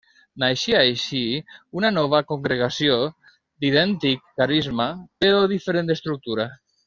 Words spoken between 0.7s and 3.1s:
així una nova congregació,